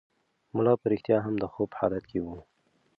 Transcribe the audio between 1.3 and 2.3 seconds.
د خوب په حالت کې و.